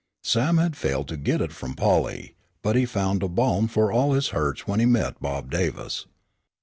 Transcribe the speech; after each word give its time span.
Sam 0.23 0.57
had 0.57 0.75
failed 0.75 1.07
to 1.09 1.15
get 1.15 1.41
it 1.41 1.51
from 1.51 1.75
Polly, 1.75 2.33
but 2.63 2.75
he 2.75 2.87
found 2.87 3.21
a 3.21 3.27
balm 3.27 3.67
for 3.67 3.91
all 3.91 4.13
his 4.13 4.29
hurts 4.29 4.65
when 4.65 4.79
he 4.79 4.85
met 4.87 5.21
Bob 5.21 5.51
Davis. 5.51 6.07